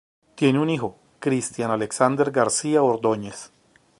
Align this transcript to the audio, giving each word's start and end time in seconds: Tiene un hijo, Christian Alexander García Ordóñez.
Tiene 0.33 0.57
un 0.57 0.71
hijo, 0.71 0.97
Christian 1.19 1.69
Alexander 1.69 2.31
García 2.31 2.81
Ordóñez. 2.81 3.51